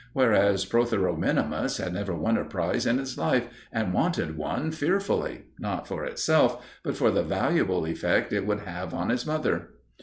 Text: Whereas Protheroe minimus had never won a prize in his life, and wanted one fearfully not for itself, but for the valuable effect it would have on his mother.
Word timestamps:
Whereas 0.13 0.65
Protheroe 0.65 1.15
minimus 1.15 1.77
had 1.77 1.93
never 1.93 2.15
won 2.15 2.35
a 2.35 2.43
prize 2.43 2.87
in 2.87 2.97
his 2.97 3.19
life, 3.19 3.45
and 3.71 3.93
wanted 3.93 4.35
one 4.35 4.71
fearfully 4.71 5.43
not 5.59 5.87
for 5.87 6.05
itself, 6.05 6.65
but 6.81 6.97
for 6.97 7.11
the 7.11 7.21
valuable 7.21 7.85
effect 7.85 8.33
it 8.33 8.47
would 8.47 8.61
have 8.61 8.95
on 8.95 9.09
his 9.09 9.27
mother. 9.27 9.69